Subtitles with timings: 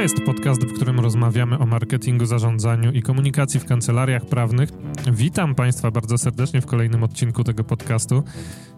[0.00, 4.68] To jest podcast, w którym rozmawiamy o marketingu, zarządzaniu i komunikacji w kancelariach prawnych.
[5.12, 8.22] Witam Państwa bardzo serdecznie w kolejnym odcinku tego podcastu.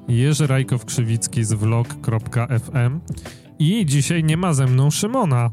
[0.09, 3.01] Jerzy Rajkow-Krzywicki z vlog.fm
[3.59, 5.51] i dzisiaj nie ma ze mną Szymona.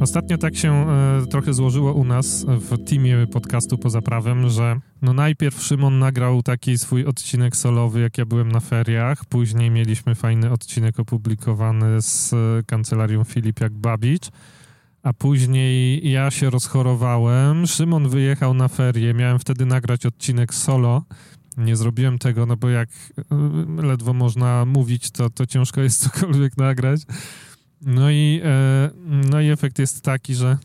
[0.00, 5.12] Ostatnio tak się e, trochę złożyło u nas w teamie podcastu Poza Prawem, że no
[5.12, 10.50] najpierw Szymon nagrał taki swój odcinek solowy, jak ja byłem na feriach, później mieliśmy fajny
[10.50, 12.34] odcinek opublikowany z
[12.66, 14.28] kancelarią Filipiak Babicz,
[15.02, 21.04] a później ja się rozchorowałem, Szymon wyjechał na ferie, miałem wtedy nagrać odcinek solo,
[21.56, 22.88] nie zrobiłem tego, no bo jak
[23.78, 27.00] e, ledwo można mówić, to, to ciężko jest cokolwiek nagrać.
[27.82, 28.90] No i, e,
[29.30, 30.58] no i efekt jest taki, że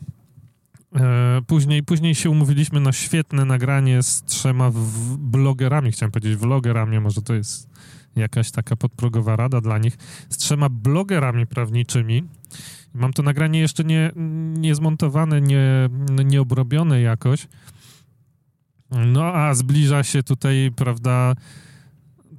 [0.95, 4.71] e, później, później się umówiliśmy na świetne nagranie z trzema
[5.17, 7.69] blogerami, chciałem powiedzieć vlogerami, może to jest
[8.15, 9.97] jakaś taka podprogowa rada dla nich,
[10.29, 12.23] z trzema blogerami prawniczymi.
[12.93, 14.11] Mam to nagranie jeszcze nie,
[14.57, 15.89] nie zmontowane, nie,
[16.25, 17.47] nie obrobione jakoś.
[18.91, 21.35] No a zbliża się tutaj, prawda,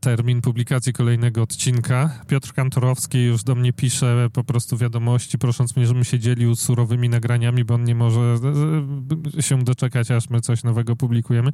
[0.06, 2.10] termin publikacji kolejnego odcinka.
[2.28, 7.08] Piotr Kantorowski już do mnie pisze po prostu wiadomości, prosząc mnie, żebym się dzielił surowymi
[7.08, 8.36] nagraniami, bo on nie może
[9.36, 11.50] e, się doczekać, aż my coś nowego publikujemy.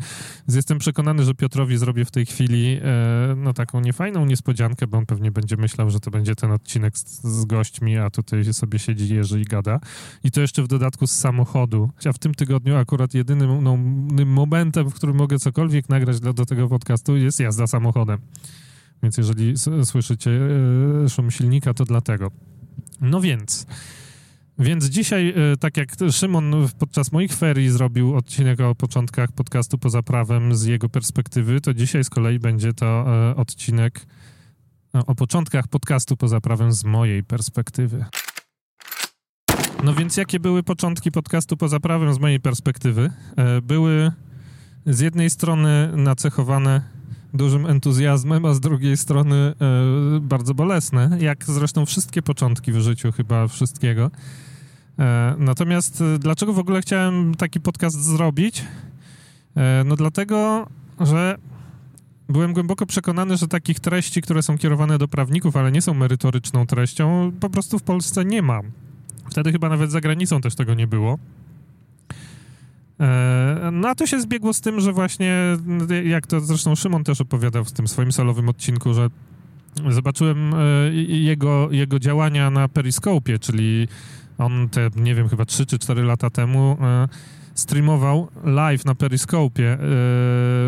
[0.48, 4.98] Więc jestem przekonany, że Piotrowi zrobię w tej chwili e, no taką niefajną niespodziankę, bo
[4.98, 8.78] on pewnie będzie myślał, że to będzie ten odcinek z, z gośćmi, a tutaj sobie
[8.78, 9.80] siedzi Jerzy i gada.
[10.24, 11.90] I to jeszcze w dodatku z samochodu.
[12.08, 13.78] A w tym tygodniu akurat jedynym no,
[14.26, 18.18] momentem, w którym mogę cokolwiek nagrać do, do tego podcastu jest jazda samochodem.
[19.02, 20.30] Więc jeżeli słyszycie
[21.04, 22.30] e, szum silnika, to dlatego.
[23.00, 23.66] No więc.
[24.58, 30.02] Więc dzisiaj, e, tak jak Szymon podczas moich ferii zrobił odcinek o początkach podcastu poza
[30.02, 34.06] prawem z jego perspektywy, to dzisiaj z kolei będzie to e, odcinek
[35.06, 38.04] o początkach podcastu poza prawem z mojej perspektywy.
[39.84, 43.10] No więc jakie były początki podcastu poza prawem z mojej perspektywy?
[43.62, 44.12] Były
[44.86, 46.91] z jednej strony nacechowane
[47.34, 49.54] dużym entuzjazmem, a z drugiej strony e,
[50.20, 54.10] bardzo bolesne, jak zresztą wszystkie początki w życiu chyba wszystkiego.
[54.98, 58.64] E, natomiast e, dlaczego w ogóle chciałem taki podcast zrobić?
[59.56, 60.66] E, no dlatego,
[61.00, 61.38] że
[62.28, 66.66] byłem głęboko przekonany, że takich treści, które są kierowane do prawników, ale nie są merytoryczną
[66.66, 68.60] treścią, po prostu w Polsce nie ma.
[69.30, 71.18] Wtedy chyba nawet za granicą też tego nie było.
[73.02, 75.36] E, no a to się zbiegło z tym, że właśnie,
[76.04, 79.08] jak to zresztą Szymon też opowiadał w tym swoim solowym odcinku, że
[79.88, 80.58] zobaczyłem e,
[81.08, 83.88] jego, jego działania na Periskopie, czyli
[84.38, 87.08] on te, nie wiem, chyba 3 czy 4 lata temu e,
[87.54, 89.78] streamował live na Periscope e,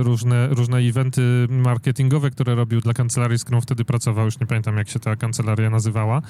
[0.02, 4.76] różne, różne eventy marketingowe, które robił dla kancelarii, z którą wtedy pracował, już nie pamiętam
[4.76, 6.22] jak się ta kancelaria nazywała.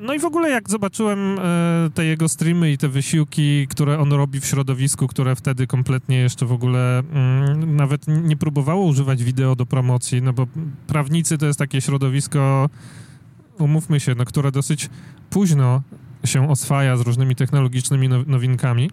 [0.00, 4.12] No i w ogóle jak zobaczyłem e, te jego streamy i te wysiłki, które on
[4.12, 9.56] robi w środowisku, które wtedy kompletnie jeszcze w ogóle mm, nawet nie próbowało używać wideo
[9.56, 10.46] do promocji, no bo
[10.86, 12.68] prawnicy to jest takie środowisko,
[13.58, 14.90] umówmy się, no, które dosyć
[15.30, 15.82] późno
[16.24, 18.90] się oswaja z różnymi technologicznymi nowinkami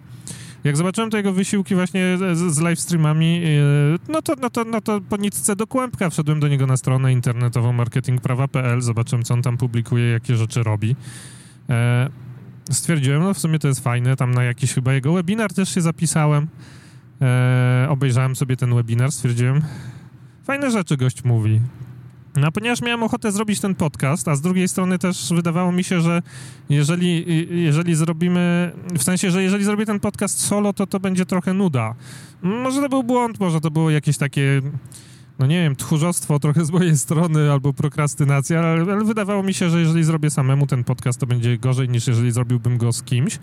[0.64, 3.42] jak zobaczyłem te jego wysiłki właśnie z, z live streamami,
[4.08, 6.76] e, no to, no, to, no to po nitce do kłębka wszedłem do niego na
[6.76, 10.96] stronę internetową marketingprawa.pl, zobaczyłem, co on tam publikuje, jakie rzeczy robi.
[11.70, 12.08] E,
[12.70, 15.80] stwierdziłem, no w sumie to jest fajne, tam na jakiś chyba jego webinar też się
[15.80, 16.48] zapisałem.
[17.22, 19.62] E, obejrzałem sobie ten webinar, stwierdziłem,
[20.44, 21.60] fajne rzeczy gość mówi.
[22.40, 26.00] No, ponieważ miałem ochotę zrobić ten podcast, a z drugiej strony też wydawało mi się,
[26.00, 26.22] że
[26.70, 27.24] jeżeli,
[27.64, 31.94] jeżeli zrobimy, w sensie, że jeżeli zrobię ten podcast solo, to to będzie trochę nuda.
[32.42, 34.62] Może to był błąd, może to było jakieś takie,
[35.38, 39.70] no nie wiem, tchórzostwo trochę z mojej strony albo prokrastynacja, ale, ale wydawało mi się,
[39.70, 43.38] że jeżeli zrobię samemu ten podcast, to będzie gorzej niż jeżeli zrobiłbym go z kimś.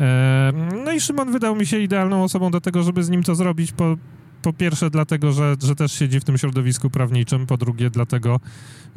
[0.00, 0.52] E,
[0.84, 3.72] no i Szymon wydał mi się idealną osobą do tego, żeby z nim to zrobić,
[3.72, 3.96] po,
[4.42, 8.40] po pierwsze dlatego, że, że też siedzi w tym środowisku prawniczym, po drugie dlatego,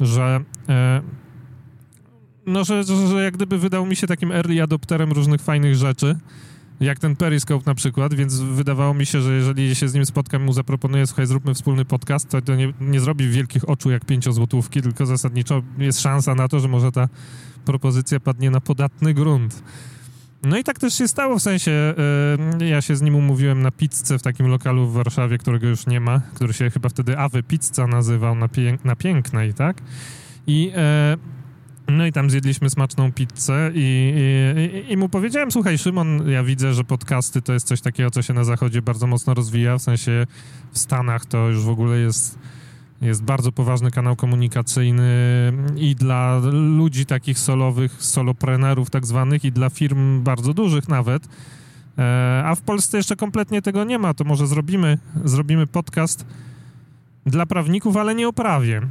[0.00, 1.02] że e,
[2.46, 6.16] no, że, że, że jak gdyby wydał mi się takim early adopterem różnych fajnych rzeczy,
[6.80, 10.42] jak ten Periscope na przykład, więc wydawało mi się, że jeżeli się z nim spotkam,
[10.42, 14.82] mu zaproponuję, słuchaj, zróbmy wspólny podcast, to, to nie, nie zrobi wielkich oczu jak pięciozłotówki,
[14.82, 17.08] tylko zasadniczo jest szansa na to, że może ta
[17.64, 19.62] propozycja padnie na podatny grunt.
[20.42, 21.94] No i tak też się stało, w sensie
[22.58, 25.86] yy, ja się z nim umówiłem na pizzę w takim lokalu w Warszawie, którego już
[25.86, 29.82] nie ma, który się chyba wtedy Awy Pizza nazywał, na, pięk na Pięknej, tak?
[30.46, 30.72] I...
[31.16, 31.40] Yy,
[31.88, 34.14] no i tam zjedliśmy smaczną pizzę i,
[34.88, 38.22] i, i, mu powiedziałem, słuchaj Szymon, ja widzę, że podcasty to jest coś takiego, co
[38.22, 40.26] się na zachodzie bardzo mocno rozwija, w sensie
[40.72, 42.38] w Stanach to już w ogóle jest
[43.00, 45.12] Jest bardzo poważny kanał komunikacyjny
[45.76, 51.28] i dla ludzi takich solowych, soloprenerów tak zwanych, i dla firm bardzo dużych nawet.
[51.98, 56.26] E, a w Polsce jeszcze kompletnie tego nie ma, to może zrobimy, zrobimy podcast
[57.26, 58.82] dla prawników, ale nie o prawie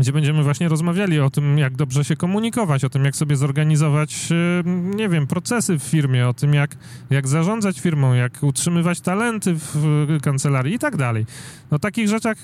[0.00, 4.28] gdzie będziemy właśnie rozmawiali o tym, jak dobrze się komunikować, o tym, jak sobie zorganizować,
[4.32, 6.76] e, nie wiem, procesy w firmie, o tym, jak,
[7.10, 11.26] jak zarządzać firmą, jak utrzymywać talenty w kancelarii i tak dalej.
[11.70, 12.38] O takich rzeczach,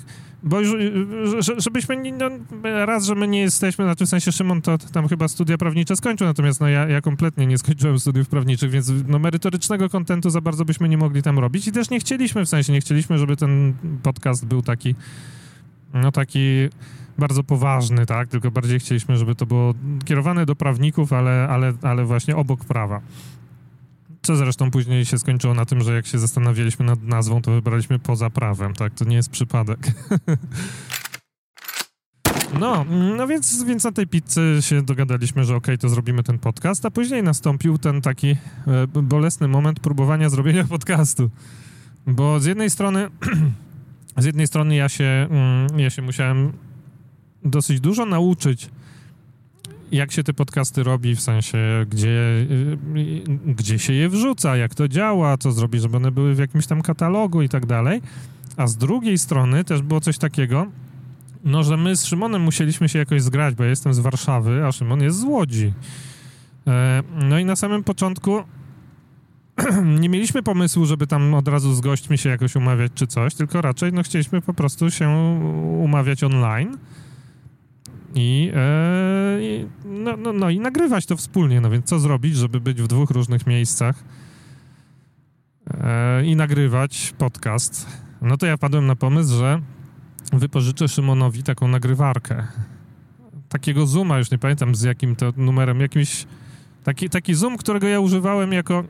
[0.46, 0.74] bo już,
[1.58, 2.30] żebyśmy, no,
[2.86, 6.26] raz, że my nie jesteśmy, znaczy w sensie Szymon to tam chyba studia prawnicze skończył,
[6.26, 10.64] natomiast no ja, ja kompletnie nie skończyłem studiów prawniczych, więc no merytorycznego kontentu za bardzo
[10.64, 13.74] byśmy nie mogli tam robić i też nie chcieliśmy, w sensie nie chcieliśmy, żeby ten
[14.02, 14.94] podcast był taki,
[15.94, 16.68] no taki
[17.18, 18.28] bardzo poważny, tak?
[18.28, 23.00] Tylko bardziej chcieliśmy, żeby to było kierowane do prawników, ale, ale, ale właśnie obok prawa.
[24.26, 27.98] Co zresztą później się skończyło na tym, że jak się zastanawialiśmy nad nazwą, to wybraliśmy
[27.98, 28.94] poza prawem, tak?
[28.94, 29.78] To nie jest przypadek.
[32.60, 32.84] No,
[33.16, 36.86] no więc, więc na tej pizzy się dogadaliśmy, że okej, okay, to zrobimy ten podcast,
[36.86, 38.36] a później nastąpił ten taki e,
[39.02, 41.30] bolesny moment próbowania zrobienia podcastu.
[42.06, 43.08] Bo z jednej strony,
[44.16, 46.52] z jednej strony ja się, mm, ja się musiałem
[47.44, 48.70] dosyć dużo nauczyć,
[49.92, 51.58] jak się te podcasty robi, w sensie,
[51.90, 52.46] gdzie,
[53.46, 56.82] gdzie się je wrzuca, jak to działa, co zrobić, żeby one były w jakimś tam
[56.82, 58.02] katalogu i tak dalej.
[58.56, 60.66] A z drugiej strony też było coś takiego,
[61.44, 64.72] no, że my z Szymonem musieliśmy się jakoś zgrać, bo ja jestem z Warszawy, a
[64.72, 65.72] Szymon jest z Łodzi.
[66.66, 68.42] E, no i na samym początku
[70.00, 73.60] nie mieliśmy pomysłu, żeby tam od razu z gośćmi się jakoś umawiać czy coś, tylko
[73.60, 75.08] raczej no, chcieliśmy po prostu się
[75.82, 76.78] umawiać online
[78.16, 81.60] i, e, i no, no, no, i nagrywać to wspólnie.
[81.60, 84.04] No więc co zrobić, żeby być w dwóch różnych miejscach
[85.70, 87.86] e, i nagrywać podcast?
[88.22, 89.60] No to ja padłem na pomysł, że
[90.32, 92.46] wypożyczę Szymonowi taką nagrywarkę.
[93.48, 96.26] Takiego Zooma, już nie pamiętam z jakim to numerem, jakimś...
[96.84, 98.84] Taki, taki Zoom, którego ja używałem jako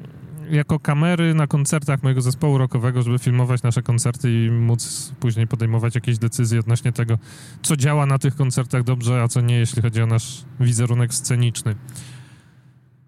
[0.51, 5.95] jako kamery na koncertach mojego zespołu rockowego, żeby filmować nasze koncerty i móc później podejmować
[5.95, 7.19] jakieś decyzje odnośnie tego,
[7.63, 11.75] co działa na tych koncertach dobrze, a co nie, jeśli chodzi o nasz wizerunek sceniczny.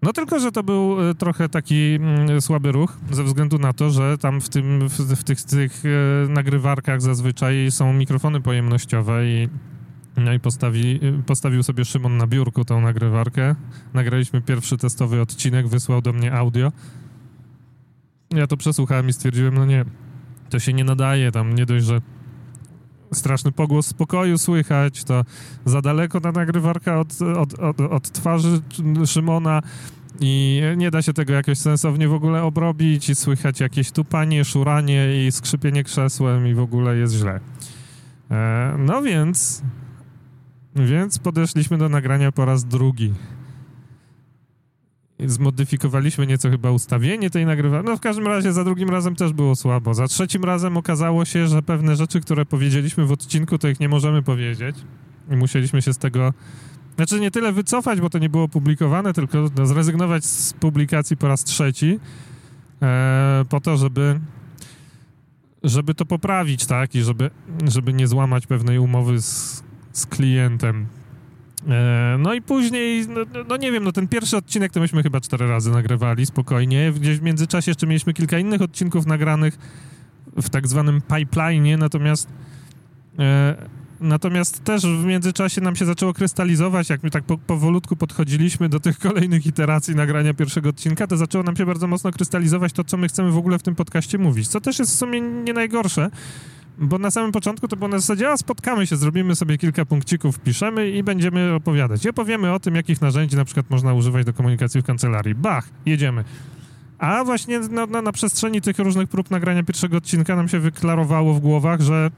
[0.03, 3.91] No tylko, że to był e, trochę taki mm, słaby ruch, ze względu na to,
[3.91, 9.49] że tam w, tym, w, w tych, tych e, nagrywarkach zazwyczaj są mikrofony pojemnościowe i
[10.17, 13.55] no i postawi, postawił sobie Szymon na biurku tą nagrywarkę.
[13.95, 16.73] Nagraliśmy pierwszy testowy odcinek, wysłał do mnie audio.
[18.31, 19.85] Ja to przesłuchałem i stwierdziłem, no nie,
[20.51, 22.01] to się nie nadaje, tam nie dość, że
[23.13, 25.25] straszny pogłos spokoju słychać, to
[25.65, 28.61] za daleko ta nagrywarka od, od, od, od twarzy
[29.07, 29.63] Szymona
[30.21, 35.27] i nie da się tego jakoś sensownie w ogóle obrobić i słychać jakieś tupanie, szuranie
[35.27, 37.41] i skrzypienie krzesłem i w ogóle jest źle.
[38.31, 39.63] E, no więc,
[40.77, 43.15] więc podeszliśmy do nagrania po raz drugi
[45.27, 47.83] zmodyfikowaliśmy nieco chyba ustawienie tej nagrywania.
[47.83, 49.95] No w każdym razie za drugim razem też było słabo.
[49.95, 53.89] Za trzecim razem okazało się, że pewne rzeczy, które powiedzieliśmy w odcinku, to ich nie
[53.89, 54.77] możemy powiedzieć.
[55.31, 56.35] I musieliśmy się z tego...
[56.97, 61.45] Znaczy nie tyle wycofać, bo to nie było publikowane, tylko zrezygnować z publikacji po raz
[61.45, 61.99] trzeci
[62.83, 64.21] e, po to, żeby
[65.63, 66.95] żeby to poprawić, tak?
[66.95, 67.31] I żeby,
[67.65, 70.87] żeby nie złamać pewnej umowy z, z klientem.
[71.69, 75.03] E, no i później, no, no, no, nie wiem, no ten pierwszy odcinek to myśmy
[75.03, 76.93] chyba cztery razy nagrywali spokojnie.
[76.93, 79.59] Gdzieś w międzyczasie jeszcze mieliśmy kilka innych odcinków nagranych
[80.37, 82.29] w tak zwanym pipeline, natomiast
[83.19, 83.57] e,
[84.01, 88.81] natomiast też w międzyczasie nam się zaczęło krystalizować, jak my tak po, powolutku podchodziliśmy do
[88.81, 92.97] tych kolejnych iteracji nagrania pierwszego odcinka, to zaczęło nam się bardzo mocno krystalizować to, co
[92.97, 96.11] my chcemy w ogóle w tym podcaście mówić, co też jest w sumie nie najgorsze,
[96.79, 100.39] bo na samym początku to było na zasadzie, a spotkamy się, zrobimy sobie kilka punkcików,
[100.39, 102.05] piszemy i będziemy opowiadać.
[102.05, 105.35] I opowiemy o tym, jakich narzędzi na przykład można używać do komunikacji w kancelarii.
[105.35, 106.25] Bach, jedziemy.
[106.99, 111.35] A właśnie na, na, na, przestrzeni tych różnych prób nagrania pierwszego odcinka nam się wyklarowało
[111.35, 112.11] w głowach, że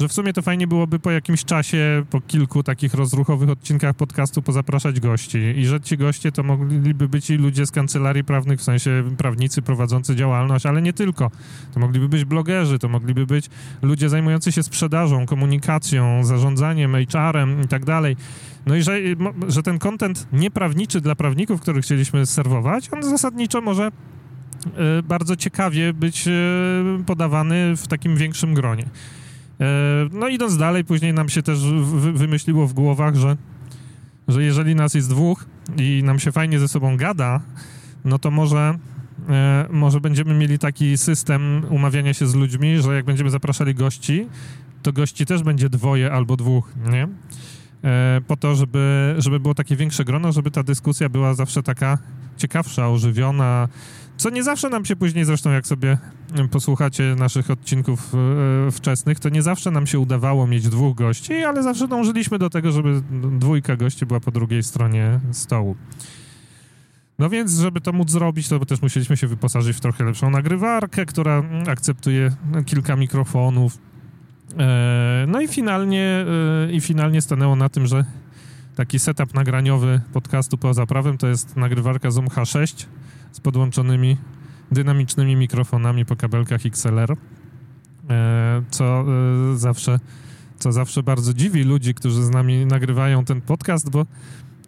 [0.00, 4.42] że w sumie to fajnie byłoby po jakimś czasie, po kilku takich rozruchowych odcinkach podcastu
[4.42, 8.62] pozapraszać gości i że ci goście to mogliby być i ludzie z kancelarii prawnych, w
[8.62, 11.30] sensie prawnicy prowadzący działalność, ale nie tylko.
[11.74, 13.50] To mogliby być blogerzy, to mogliby być
[13.82, 18.16] ludzie zajmujący się sprzedażą, komunikacją, zarządzaniem, HR-em i tak dalej.
[18.66, 18.98] No i że,
[19.48, 23.90] że ten kontent nieprawniczy dla prawników, który chcieliśmy serwować, on zasadniczo może e,
[25.02, 26.32] bardzo ciekawie być e,
[27.06, 28.84] podawany w takim większym gronie.
[29.60, 29.64] E,
[30.12, 31.58] no idąc dalej, później nam się też
[32.12, 33.36] wymyśliło w głowach, że,
[34.28, 37.40] że jeżeli nas jest dwóch i nam się fajnie ze sobą gada,
[38.04, 38.78] no to może,
[39.28, 44.26] e, może będziemy mieli taki system umawiania się z ludźmi, że jak będziemy zapraszali gości,
[44.82, 47.08] to gości też będzie dwoje albo dwóch, nie?
[47.84, 51.98] E, po to, żeby, żeby było takie większe grono, żeby ta dyskusja była zawsze taka
[52.36, 53.68] ciekawsza, ożywiona,
[54.20, 55.98] co nie zawsze nam się później, zresztą jak sobie
[56.50, 58.12] posłuchacie naszych odcinków
[58.68, 62.50] e, wczesnych, to nie zawsze nam się udawało mieć dwóch gości, ale zawsze dążyliśmy do
[62.50, 63.02] tego, żeby
[63.38, 65.76] dwójka gości była po drugiej stronie stołu.
[67.18, 71.06] No więc, żeby to móc zrobić, to też musieliśmy się wyposażyć w trochę lepszą nagrywarkę,
[71.06, 72.30] która akceptuje
[72.66, 73.78] kilka mikrofonów.
[74.58, 76.24] E, no i finalnie,
[76.68, 78.04] e, i finalnie stanęło na tym, że
[78.76, 82.86] taki setup nagraniowy podcastu poza prawem to jest nagrywarka Zoom H6
[83.32, 84.16] z podłączonymi
[84.72, 87.16] dynamicznymi mikrofonami po kabelkach XLR,
[88.10, 89.04] e, co
[89.54, 90.00] zawsze,
[90.58, 94.06] co zawsze bardzo dziwi ludzi, którzy z nami nagrywają ten podcast, bo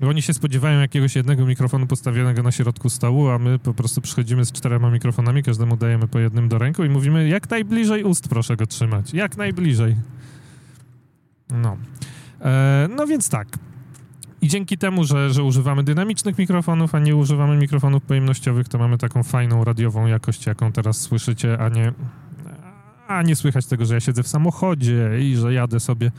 [0.09, 4.45] oni się spodziewają jakiegoś jednego mikrofonu postawionego na środku stołu, a my po prostu przychodzimy
[4.45, 8.57] z czterema mikrofonami, każdemu dajemy po jednym do ręku i mówimy, jak najbliżej ust proszę
[8.57, 9.97] go trzymać, jak najbliżej.
[11.50, 11.76] No.
[12.40, 13.49] E, no więc tak.
[14.42, 18.99] I dzięki temu, że, że używamy dynamicznych mikrofonów, a nie używamy mikrofonów pojemnościowych, to mamy
[18.99, 21.92] taką fajną radiową jakość, jaką teraz słyszycie, a nie,
[23.08, 26.12] a nie słychać tego, że ja siedzę w samochodzie i że jadę sobie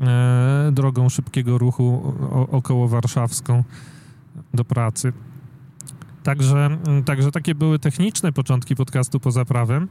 [0.00, 3.64] e, drogą szybkiego ruchu o, około warszawską
[4.54, 5.12] do pracy.
[6.28, 9.88] Także, także takie były techniczne początki podcastu poza prawem.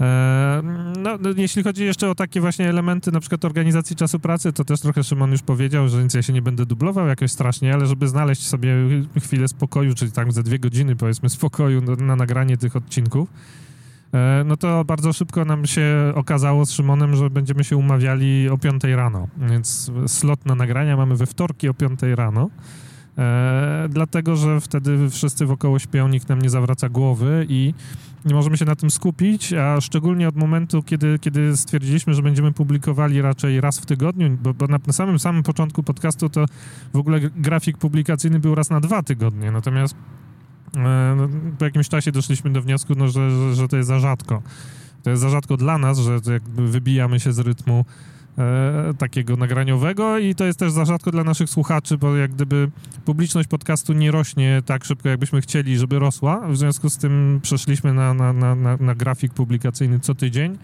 [0.00, 0.62] E,
[0.98, 4.64] no, no, jeśli chodzi jeszcze o takie właśnie elementy na przykład organizacji czasu pracy, to
[4.64, 7.86] też trochę Szymon już powiedział, że nic ja się nie będę dublował jakoś strasznie, ale
[7.86, 8.74] żeby znaleźć sobie
[9.20, 13.28] chwilę spokoju, czyli tak ze dwie godziny powiedzmy spokoju na, na nagranie tych odcinków,
[14.14, 18.58] E, no to bardzo szybko nam się okazało z Szymonem, że będziemy się umawiali o
[18.58, 22.50] 5 rano, więc slot na nagrania mamy we wtorki o 5 rano.
[23.20, 27.74] E, dlatego, że wtedy wszyscy wokoło śpią, nikt nam nie zawraca głowy i
[28.24, 32.52] nie możemy się na tym skupić, a szczególnie od momentu, kiedy, kiedy stwierdziliśmy, że będziemy
[32.52, 36.44] publikowali raczej raz w tygodniu, bo, bo na, na, samym samym początku podcastu to
[36.92, 39.94] w ogóle grafik publikacyjny był raz na dwa tygodnie, natomiast
[40.76, 43.98] E, no, po jakimś czasie doszliśmy do wniosku, no, że, że, że, to jest za
[43.98, 44.42] rzadko.
[45.02, 47.84] To jest za rzadko dla nas, że jakby wybijamy się z rytmu
[48.38, 52.70] e, takiego nagraniowego i to jest też za rzadko dla naszych słuchaczy, bo jak gdyby
[53.04, 56.48] publiczność podcastu nie rośnie tak szybko, jakbyśmy chcieli, żeby rosła.
[56.48, 60.58] W związku z tym przeszliśmy na, na, na, na grafik publikacyjny co tydzień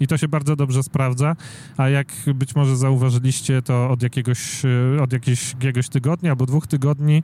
[0.00, 1.36] i to się bardzo dobrze sprawdza,
[1.76, 7.22] a jak być może zauważyliście, to od jakiegoś, e, od jakiegoś tygodnia albo dwóch tygodni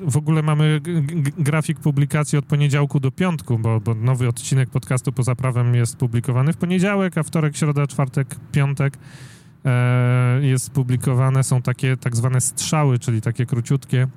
[0.00, 0.80] w ogóle mamy
[1.38, 6.52] grafik publikacji od poniedziałku do piątku, bo, bo, nowy odcinek podcastu poza prawem jest publikowany
[6.52, 8.98] w poniedziałek, a wtorek, środa, czwartek, piątek
[9.64, 11.44] e, jest publikowane.
[11.44, 14.08] Są takie tak zwane strzały, czyli takie króciutkie,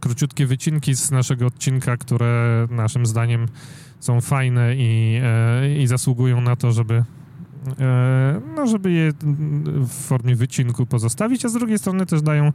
[0.00, 3.46] króciutkie wycinki z naszego odcinka, które naszym zdaniem
[4.00, 7.04] są fajne i, e, i zasługują na to, żeby
[8.56, 9.12] no, żeby je
[9.76, 12.52] w formie wycinku pozostawić, a z drugiej strony też dają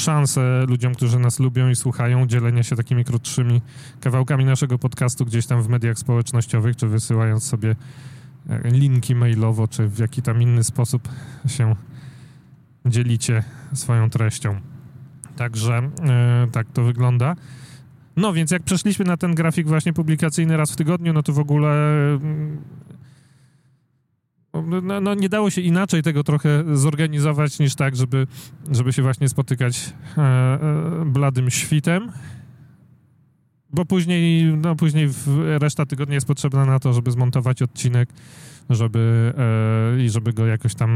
[0.00, 3.60] szansę ludziom, którzy nas lubią i słuchają, dzielenia się takimi krótszymi
[4.00, 7.76] kawałkami naszego podcastu gdzieś tam w mediach społecznościowych, czy wysyłając sobie
[8.48, 11.08] e, linki mailowo, czy w jaki tam inny sposób
[11.46, 11.76] się
[12.86, 14.60] dzielicie swoją treścią.
[15.36, 17.36] Także e, tak to wygląda.
[18.16, 21.38] No więc jak przeszliśmy na ten grafik właśnie publikacyjny raz w tygodniu, no to w
[21.38, 21.70] ogóle
[24.82, 28.26] no, no, nie dało się inaczej tego trochę zorganizować niż tak, żeby,
[28.70, 32.12] żeby się właśnie spotykać e, e, bladym świtem.
[33.70, 35.08] Bo później, no później
[35.58, 38.08] reszta tygodnia jest potrzebna na to, żeby zmontować odcinek,
[38.70, 39.32] żeby,
[39.98, 40.90] e, i żeby go jakoś tam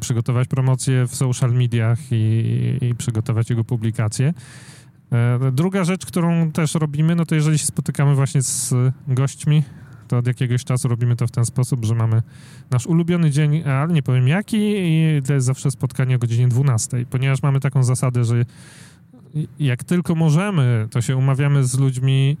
[0.00, 4.34] przygotować promocję w social mediach i, i przygotować jego publikację.
[5.12, 8.74] E, druga rzecz, którą też robimy, no to jeżeli się spotykamy właśnie z
[9.08, 9.62] gośćmi,
[10.08, 12.22] to od jakiegoś czasu robimy to w ten sposób, że mamy
[12.70, 17.06] nasz ulubiony dzień, ale nie powiem jaki, i to jest zawsze spotkanie o godzinie 12,
[17.10, 18.44] ponieważ mamy taką zasadę, że
[19.58, 22.36] jak tylko możemy, to się umawiamy z ludźmi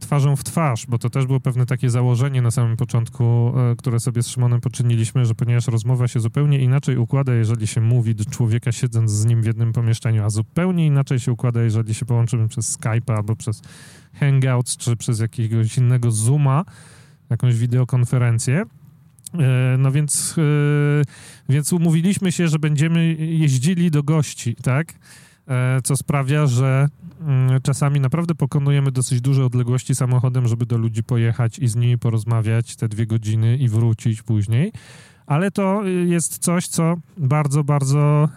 [0.00, 4.00] twarzą w twarz, bo to też było pewne takie założenie na samym początku, e, które
[4.00, 8.24] sobie z Szymonem poczyniliśmy, że ponieważ rozmowa się zupełnie inaczej układa, jeżeli się mówi do
[8.24, 12.48] człowieka siedząc z nim w jednym pomieszczeniu, a zupełnie inaczej się układa, jeżeli się połączymy
[12.48, 13.62] przez Skype'a albo przez
[14.20, 16.64] Hangouts, czy przez jakiegoś innego Zooma,
[17.30, 18.64] jakąś wideokonferencję.
[19.34, 24.94] E, no więc, e, więc umówiliśmy się, że będziemy jeździli do gości, tak?
[25.48, 26.88] E, co sprawia, że
[27.20, 31.98] mm, czasami naprawdę pokonujemy dosyć duże odległości samochodem, żeby do ludzi pojechać i z nimi
[31.98, 34.72] porozmawiać te dwie godziny i wrócić później.
[35.26, 38.28] Ale to jest coś, co bardzo, bardzo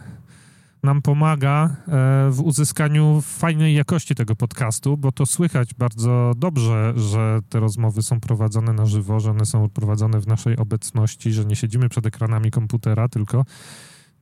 [0.83, 7.39] nam pomaga e, w uzyskaniu fajnej jakości tego podcastu, bo to słychać bardzo dobrze, że
[7.49, 11.55] te rozmowy są prowadzone na żywo, że one są prowadzone w naszej obecności, że nie
[11.55, 13.45] siedzimy przed ekranami komputera, tylko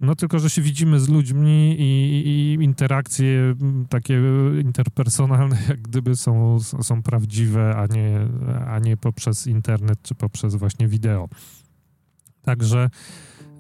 [0.02, 3.56] no tylko, że się widzimy z ludźmi i, i, interakcje
[3.90, 4.22] takie
[4.62, 8.28] interpersonalne, jak gdyby są, są prawdziwe, a nie,
[8.68, 11.30] a nie poprzez internet czy poprzez właśnie wideo.
[12.42, 12.90] Także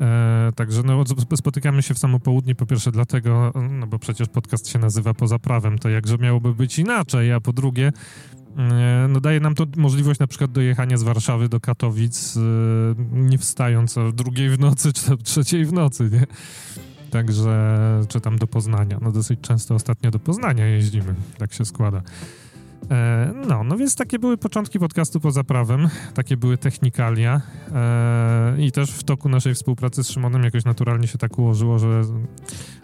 [0.01, 1.03] E, także no,
[1.35, 5.39] spotykamy się w samo południe, po pierwsze dlatego, no bo przecież podcast się nazywa Poza
[5.39, 7.91] Prawem, to jakże miałoby być inaczej, a po drugie
[8.57, 12.39] e, no daje nam to możliwość na przykład dojechania z Warszawy do Katowic, e,
[13.11, 16.25] nie wstając o drugiej w nocy, czy trzeciej w nocy, nie?
[17.11, 18.97] Także, czy tam do Poznania.
[19.01, 22.01] No dosyć często ostatnio do Poznania jeździmy, tak się składa.
[22.89, 28.71] E, no, no więc takie były początki podcastu poza prawem, takie były technikalia e, i
[28.71, 32.01] też w toku naszej współpracy z Szymonem jakoś naturalnie się tak ułożyło, że,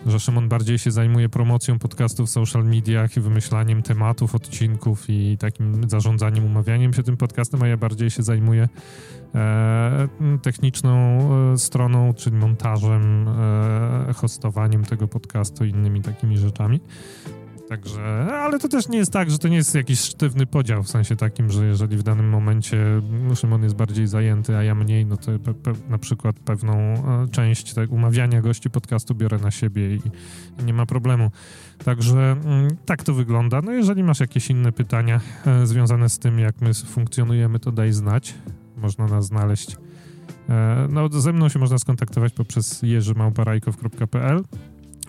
[0.06, 5.38] że Szymon bardziej się zajmuje promocją podcastów w social mediach i wymyślaniem tematów, odcinków i
[5.38, 8.70] takim zarządzaniem, umawianiem się tym podcastem, a ja bardziej się zajmuję
[9.36, 10.08] e,
[10.42, 10.98] techniczną
[11.58, 13.28] stroną, czyli montażem,
[14.16, 16.80] hostowaniem tego podcastu i innymi takimi rzeczami.
[17.70, 20.90] Także, ale to też nie jest tak, że to nie jest jakiś sztywny podział, w
[20.90, 23.02] sensie takim, że jeżeli w danym momencie
[23.36, 27.28] Szymon jest bardziej zajęty, a ja mniej, no to pe, pe, na przykład pewną e,
[27.32, 30.02] część tak, umawiania gości podcastu biorę na siebie i,
[30.60, 31.32] i nie ma problemu.
[31.84, 33.62] Także mm, tak to wygląda.
[33.62, 37.94] No jeżeli masz jakieś inne pytania e, związane z tym, jak my funkcjonujemy, to daj
[37.94, 38.34] znać.
[38.78, 39.78] Można nas znaleźć.
[40.50, 44.44] E, no ze mną się można skontaktować poprzez jerzymałparajkow.pl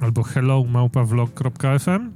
[0.01, 2.13] albo hello.vlog.fm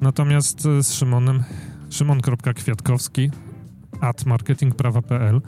[0.00, 1.42] Natomiast e, z Szymonem,
[1.90, 3.30] szymon.kwiatkowski
[4.00, 5.40] at marketingprawa.pl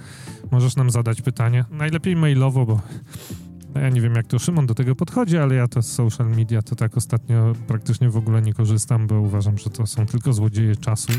[0.50, 2.80] możesz nam zadać pytanie, najlepiej mailowo, bo
[3.74, 6.62] ja nie wiem jak to Szymon do tego podchodzi, ale ja to z social media
[6.62, 10.76] to tak ostatnio praktycznie w ogóle nie korzystam, bo uważam, że to są tylko złodzieje
[10.76, 11.12] czasu.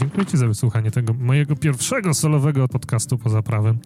[0.00, 3.78] Dziękuję Ci za wysłuchanie tego mojego pierwszego solowego podcastu poza prawem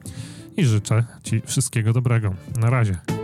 [0.57, 2.35] i życzę Ci wszystkiego dobrego.
[2.61, 3.24] Na razie.